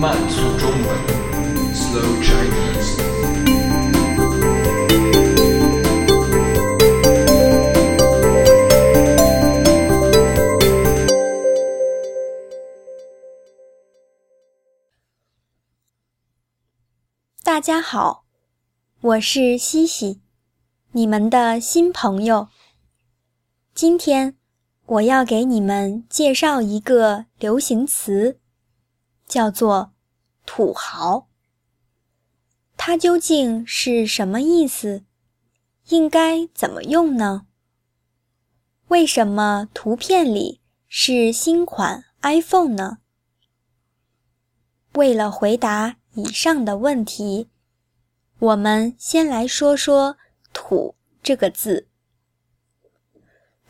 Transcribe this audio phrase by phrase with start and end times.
[0.00, 0.82] 慢速中文
[1.74, 2.96] ，Slow Chinese。
[17.42, 18.24] 大家好，
[19.02, 20.22] 我是西西，
[20.92, 22.48] 你们的新朋友。
[23.74, 24.36] 今天
[24.86, 28.38] 我要给你们介绍一个流行词，
[29.26, 29.92] 叫做
[30.44, 31.28] “土豪”。
[32.76, 35.04] 它究竟是什么意思？
[35.88, 37.46] 应该怎么用呢？
[38.88, 42.98] 为什么图片里是新款 iPhone 呢？
[44.92, 47.48] 为了回答以上的问题，
[48.38, 50.18] 我们先来说说
[50.52, 51.88] “土”这个字。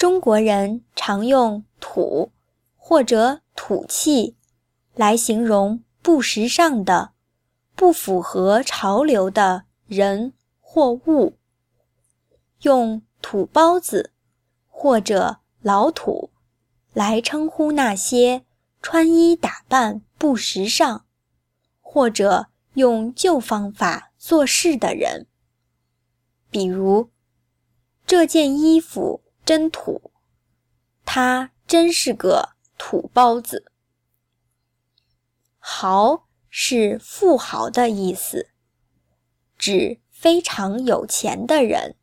[0.04, 2.30] 中国人常用“土”
[2.76, 4.36] 或者“土气”
[4.94, 7.12] 来形容不时尚的、
[7.74, 11.38] 不符合潮流的人或物，
[12.60, 14.12] 用“土包子”
[14.68, 16.28] 或者“老土”
[16.92, 18.44] 来称呼那些
[18.82, 21.04] 穿衣打扮不时尚，
[21.80, 25.26] 或者用旧方法做事的人。
[26.50, 27.08] 比如，
[28.06, 29.23] 这件衣服。
[29.44, 30.10] 真土，
[31.04, 33.70] 他真是个土包子。
[35.58, 38.48] 豪是富豪的意思，
[39.58, 41.96] 指非常有钱的人。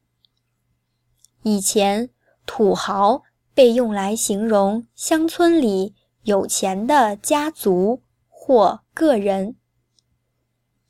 [1.42, 2.12] 以前
[2.45, 3.23] 土豪
[3.56, 9.56] 被用来形容乡村里有钱的家族或个人，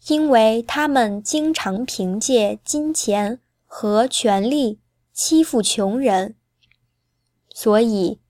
[0.08, 4.82] 因为他们经常凭借金钱和权力
[5.14, 6.36] 欺负穷人。
[7.54, 8.22] 所以，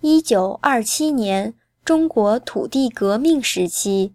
[0.00, 4.14] 一九二七年中国土地革命时期，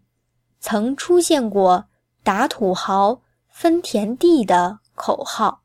[0.60, 1.90] 曾出现过
[2.24, 5.64] “打土豪分田地”的口号。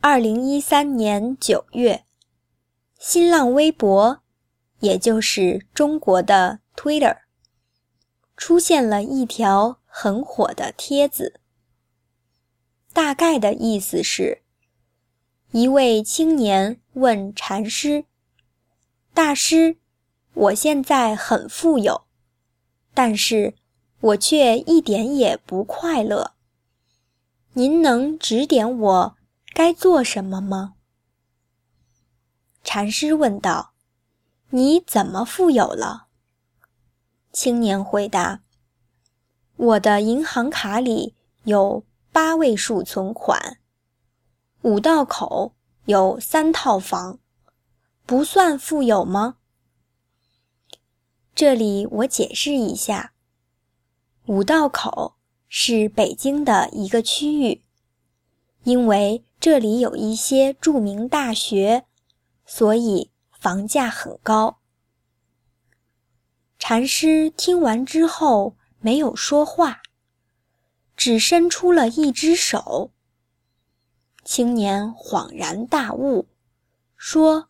[0.00, 2.06] 二零一三年九月，
[2.98, 4.22] 新浪微博，
[4.78, 7.18] 也就是中国的 Twitter，
[8.34, 11.40] 出现了一条很火的帖子，
[12.94, 14.42] 大概的意思是。
[15.52, 18.04] 一位青年问禅师
[19.12, 19.78] ：“大师，
[20.32, 22.04] 我现在很富有，
[22.94, 23.56] 但是
[24.00, 26.34] 我却一点也不快乐。
[27.54, 29.16] 您能指点我
[29.52, 30.74] 该做什么吗？”
[32.62, 33.72] 禅师问道
[34.50, 36.06] ：“你怎么富有了？”
[37.32, 38.42] 青年回答
[39.56, 43.56] ：“我的银行卡里有八位数存款。”
[44.62, 45.54] 五道口
[45.86, 47.18] 有三套房，
[48.04, 49.38] 不算富有吗？
[51.34, 53.14] 这里我解释一下，
[54.26, 55.16] 五道口
[55.48, 57.62] 是北京的一个区域，
[58.64, 61.86] 因为这里有一些著名大学，
[62.44, 64.58] 所以房价很高。
[66.58, 69.80] 禅师听完之后没有说话，
[70.94, 72.92] 只伸出了一只手。
[74.24, 76.26] 青年恍然大悟，
[76.96, 77.48] 说：“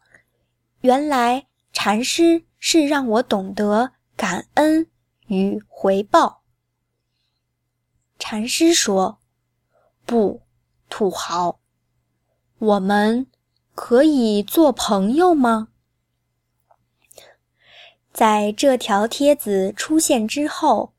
[0.81, 4.87] 原来禅师是让我懂得感恩
[5.27, 6.43] 与回报。”
[8.19, 9.19] 禅师说
[10.07, 10.43] ：“不，
[10.89, 11.59] 土豪，
[12.59, 13.27] 我们
[13.75, 15.69] 可以做朋友吗？”
[18.13, 20.93] 在这条帖子出现之后，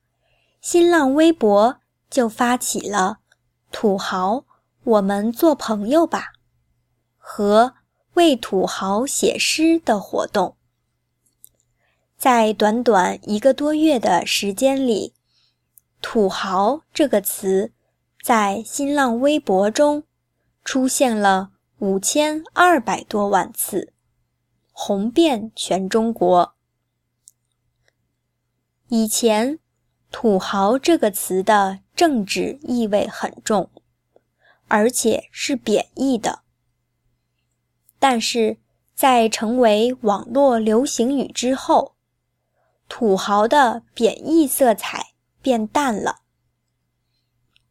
[0.61, 3.19] 新浪微博就发起了
[3.71, 4.45] “土豪”。
[4.83, 6.33] 我们做朋友吧，
[7.15, 7.75] 和
[8.15, 10.57] 为土豪写诗的活动，
[12.17, 15.13] 在短短一个多月的时间里
[16.01, 17.71] ，“土豪”这个词
[18.23, 20.03] 在新浪微博中
[20.63, 23.93] 出现了五千二百多万次，
[24.71, 26.55] 红遍全中国。
[28.87, 29.59] 以前
[30.11, 33.69] ，“土豪”这个词的政治意味很重。
[34.73, 36.43] 而且是贬义的，
[37.99, 38.57] 但是
[38.95, 41.95] 在成为网络流行语之后，
[42.87, 45.07] 土豪的贬义色彩
[45.41, 46.21] 变淡了。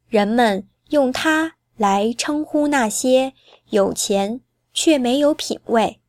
[0.09, 3.33] 人们用它来称呼那些
[3.71, 4.43] 有钱
[4.75, 6.03] 却没有品味，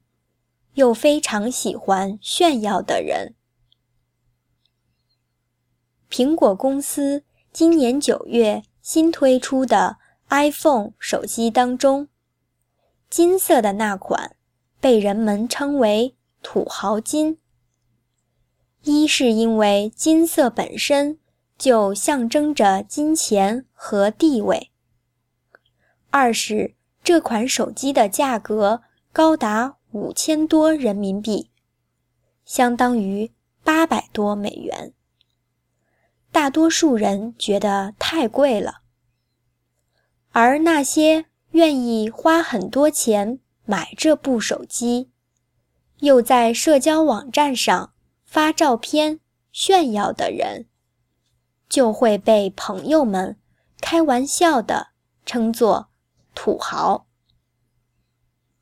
[0.73, 3.35] 又非常喜欢炫耀的人。
[6.09, 7.23] 苹果公司
[7.53, 10.00] 今年九月新推出的。
[10.31, 12.07] iPhone 手机当中，
[13.09, 14.37] 金色的那款
[14.79, 17.37] 被人们称为土豪金。
[18.83, 21.19] 一是因为金色本身
[21.57, 24.69] 就象征着金钱和地位；
[26.09, 31.51] 二是这款手机的价格高达五千多人民币，
[32.45, 33.33] 相当于
[33.65, 34.93] 八百多美元。
[36.31, 38.80] 大多数人觉得太贵了，
[40.31, 45.11] 而那些愿意花很多钱买这部手机，
[45.99, 47.93] 又在社交网站上。
[48.23, 49.19] 发照片
[49.51, 50.67] 炫耀的人，
[51.67, 53.37] 就会被朋友们
[53.81, 54.91] 开玩笑的
[55.25, 55.89] 称作
[56.33, 57.07] 土豪。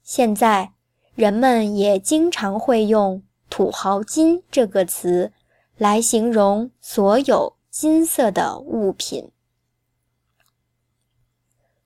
[0.02, 0.74] 现在，
[1.14, 5.32] 人们也经常会用“土豪金”这个词
[5.78, 9.32] 来形容所有金色的物品。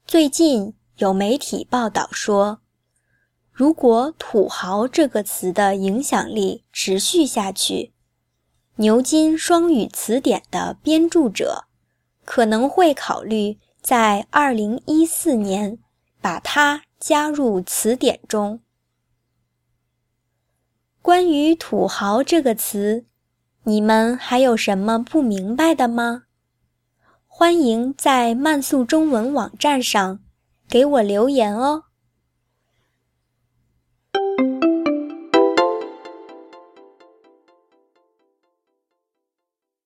[0.05, 2.59] 最近有媒体报道说。
[3.51, 7.93] 如果“土豪”这个词的影响力持续下去，
[8.75, 11.65] 牛津双语词典的编著者
[12.25, 15.79] 可能会考虑在2014年
[16.19, 18.59] 把它加入词典中。
[21.01, 23.05] 关于“土豪”这个词，
[23.63, 26.23] 你们还有什么不明白的吗？
[27.35, 30.19] 欢迎在慢速中文网站上
[30.69, 31.85] 给我留言哦。